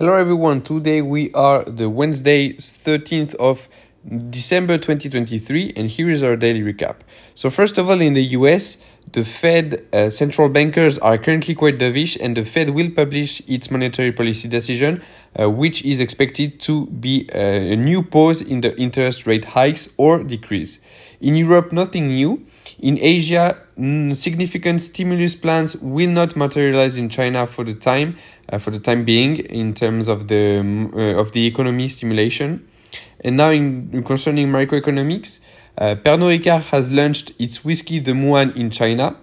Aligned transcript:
Hello 0.00 0.14
everyone, 0.14 0.62
today 0.62 1.02
we 1.02 1.30
are 1.32 1.62
the 1.62 1.90
Wednesday 1.90 2.54
13th 2.54 3.34
of 3.34 3.68
December 4.30 4.78
2023 4.78 5.74
and 5.76 5.90
here 5.90 6.08
is 6.08 6.22
our 6.22 6.36
daily 6.36 6.62
recap. 6.62 7.00
So 7.34 7.50
first 7.50 7.76
of 7.76 7.90
all 7.90 8.00
in 8.00 8.14
the 8.14 8.24
US, 8.38 8.78
the 9.12 9.24
Fed 9.24 9.84
uh, 9.92 10.08
central 10.08 10.48
bankers 10.48 10.96
are 11.00 11.18
currently 11.18 11.54
quite 11.54 11.76
dovish 11.78 12.16
and 12.18 12.34
the 12.34 12.46
Fed 12.46 12.70
will 12.70 12.90
publish 12.90 13.42
its 13.46 13.70
monetary 13.70 14.10
policy 14.10 14.48
decision 14.48 15.02
uh, 15.38 15.50
which 15.50 15.84
is 15.84 16.00
expected 16.00 16.58
to 16.60 16.86
be 16.86 17.28
uh, 17.34 17.38
a 17.38 17.76
new 17.76 18.02
pause 18.02 18.40
in 18.40 18.62
the 18.62 18.74
interest 18.80 19.26
rate 19.26 19.44
hikes 19.44 19.90
or 19.98 20.22
decrease. 20.22 20.78
In 21.20 21.36
Europe 21.36 21.72
nothing 21.72 22.08
new. 22.08 22.46
In 22.78 22.98
Asia, 22.98 23.58
significant 24.14 24.80
stimulus 24.80 25.34
plans 25.34 25.76
will 25.76 26.08
not 26.08 26.34
materialize 26.34 26.96
in 26.96 27.08
China 27.10 27.46
for 27.46 27.64
the 27.64 27.74
time 27.74 28.16
uh, 28.48 28.58
for 28.58 28.70
the 28.70 28.78
time 28.78 29.04
being 29.04 29.36
in 29.36 29.74
terms 29.74 30.08
of 30.08 30.28
the 30.28 30.60
uh, 30.94 31.20
of 31.20 31.32
the 31.32 31.46
economy 31.46 31.88
stimulation. 31.88 32.66
And 33.20 33.36
now, 33.36 33.50
in 33.50 34.02
concerning 34.02 34.48
microeconomics, 34.48 35.40
uh, 35.76 35.94
Pernod 35.94 36.38
Ricard 36.38 36.62
has 36.70 36.90
launched 36.90 37.32
its 37.38 37.64
whiskey 37.64 37.98
the 37.98 38.12
Muan 38.12 38.56
in 38.56 38.70
China. 38.70 39.16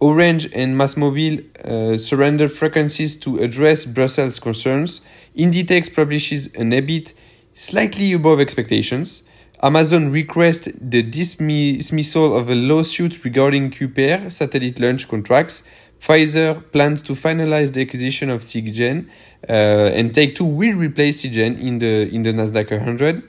Orange 0.00 0.44
and 0.54 0.76
MásMóvil 0.76 1.34
uh, 1.64 1.98
surrendered 1.98 2.52
frequencies 2.52 3.16
to 3.16 3.38
address 3.38 3.84
Brussels 3.84 4.38
concerns. 4.38 5.00
Inditex 5.36 5.92
publishes 5.92 6.46
an 6.54 6.70
EBIT 6.70 7.14
slightly 7.54 8.12
above 8.12 8.38
expectations. 8.38 9.22
Amazon 9.60 10.12
requests 10.12 10.68
the 10.80 11.02
dismissal 11.02 12.36
of 12.36 12.48
a 12.48 12.54
lawsuit 12.54 13.24
regarding 13.24 13.70
Kuiper 13.70 14.30
satellite 14.30 14.78
launch 14.78 15.08
contracts. 15.08 15.64
Pfizer 16.00 16.62
plans 16.70 17.02
to 17.02 17.14
finalize 17.14 17.72
the 17.72 17.82
acquisition 17.82 18.30
of 18.30 18.42
Seagen, 18.42 19.08
uh, 19.48 19.52
and 19.52 20.14
Take 20.14 20.36
Two 20.36 20.44
will 20.44 20.76
replace 20.76 21.22
Seagen 21.22 21.58
in 21.60 21.80
the 21.80 22.08
in 22.14 22.22
the 22.22 22.32
Nasdaq 22.32 22.70
100. 22.70 23.24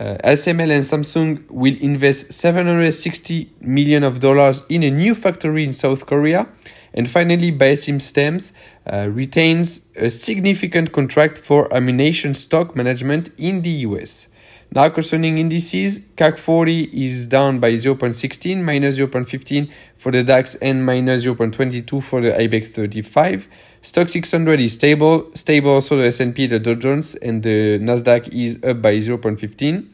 Uh, 0.00 0.16
and 0.24 0.38
Samsung 0.38 1.48
will 1.50 1.76
invest 1.80 2.32
760 2.32 3.52
million 3.60 4.02
of 4.02 4.18
dollars 4.18 4.62
in 4.68 4.82
a 4.82 4.90
new 4.90 5.14
factory 5.14 5.62
in 5.62 5.72
South 5.72 6.06
Korea. 6.06 6.48
And 6.94 7.08
finally, 7.08 7.52
Biosim 7.52 8.00
Stems 8.00 8.52
uh, 8.90 9.08
retains 9.12 9.86
a 9.94 10.08
significant 10.08 10.92
contract 10.92 11.38
for 11.38 11.72
ammunition 11.72 12.34
stock 12.34 12.74
management 12.74 13.30
in 13.38 13.62
the 13.62 13.70
US. 13.88 14.28
Now 14.74 14.88
concerning 14.88 15.38
indices, 15.38 16.00
CAC 16.16 16.36
40 16.36 17.04
is 17.04 17.28
down 17.28 17.60
by 17.60 17.74
0.16, 17.74 18.60
minus 18.60 18.98
0.15 18.98 19.70
for 19.96 20.10
the 20.10 20.24
DAX 20.24 20.56
and 20.56 20.84
minus 20.84 21.24
0.22 21.24 22.02
for 22.02 22.20
the 22.20 22.32
IBEX 22.32 22.66
35. 22.66 23.48
Stoxx 23.84 24.10
600 24.10 24.58
is 24.58 24.72
stable, 24.72 25.30
stable 25.34 25.70
also 25.70 25.96
the 25.98 26.06
S&P, 26.06 26.48
the 26.48 26.58
Dow 26.58 26.74
Jones 26.74 27.14
and 27.14 27.44
the 27.44 27.78
Nasdaq 27.78 28.26
is 28.34 28.56
up 28.64 28.82
by 28.82 28.96
0.15. 28.96 29.86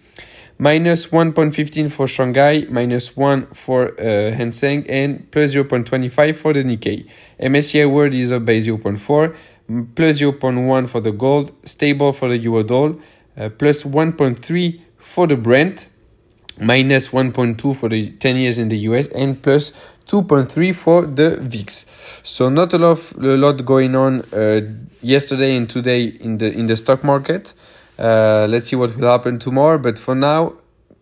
Minus 0.56 1.08
1.15 1.08 1.91
for 1.92 2.08
Shanghai, 2.08 2.64
minus 2.70 3.14
1 3.14 3.48
for 3.48 4.01
uh, 4.01 4.33
Hang 4.33 4.53
Seng 4.53 4.89
and 4.89 5.31
plus 5.31 5.53
0.25 5.53 6.36
for 6.36 6.55
the 6.55 6.64
Nikkei. 6.64 7.06
MSCI 7.39 7.91
World 7.91 8.14
is 8.14 8.33
up 8.33 8.47
by 8.47 8.55
0.4, 8.55 9.36
plus 9.95 10.20
0.1 10.20 10.89
for 10.89 11.01
the 11.01 11.12
gold, 11.12 11.53
stable 11.67 12.14
for 12.14 12.31
the 12.31 12.39
euro 12.39 12.62
dollar 12.62 12.95
plus 13.48 13.84
1.3 13.84 14.80
for 14.98 15.27
the 15.27 15.36
Brent, 15.36 15.88
minus 16.60 17.08
1.2 17.08 17.74
for 17.74 17.88
the 17.88 18.10
10 18.10 18.36
years 18.36 18.58
in 18.58 18.69
the 18.69 18.78
US, 18.78 19.06
and 19.08 19.41
plus 19.42 19.72
2.3 20.06 20.74
for 20.74 21.06
the 21.06 21.38
VIX. 21.41 21.86
So 22.22 22.48
not 22.48 22.74
a 22.74 22.78
lot, 22.78 23.12
a 23.12 23.36
lot 23.36 23.64
going 23.64 23.94
on 23.94 24.22
uh, 24.33 24.62
yesterday 25.00 25.56
and 25.56 25.70
today 25.70 26.06
in 26.06 26.38
the 26.38 26.52
in 26.52 26.66
the 26.66 26.77
stock 26.77 27.05
market. 27.05 27.55
Uh, 27.98 28.46
let's 28.48 28.66
see 28.66 28.77
what 28.77 28.96
will 28.96 29.08
happen 29.08 29.38
tomorrow. 29.38 29.78
But 29.78 29.98
for 29.98 30.14
now, 30.14 30.55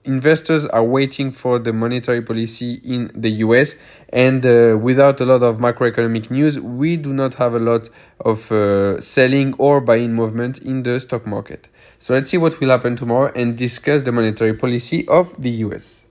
investors 0.09 0.67
are 0.67 0.83
waiting 0.83 1.31
for 1.31 1.59
the 1.59 1.73
monetary 1.73 2.23
policy 2.23 2.81
in 2.83 3.12
the 3.15 3.31
US, 3.44 3.77
and 4.09 4.44
uh, 4.44 4.77
without 4.81 5.21
a 5.21 5.27
lot 5.27 5.43
of 5.43 5.59
macroeconomic 5.59 6.31
news, 6.31 6.59
we 6.59 6.97
do 6.97 7.12
not 7.12 7.34
have 7.34 7.55
a 7.55 7.59
lot 7.59 7.91
of 8.25 8.50
uh, 8.50 9.00
selling 9.00 9.55
or 9.59 9.81
buying 9.81 10.15
movement 10.15 10.59
in 10.59 10.83
the 10.83 10.99
stock 10.99 11.27
market. 11.27 11.69
So 11.99 12.15
let's 12.15 12.31
see 12.31 12.38
what 12.38 12.59
will 12.59 12.71
happen 12.71 12.97
tomorrow 12.97 13.31
and 13.37 13.56
discuss 13.56 14.03
the 14.03 14.10
monetary 14.10 14.55
policy 14.55 15.06
of 15.09 15.41
the 15.41 15.50
US. 15.66 16.08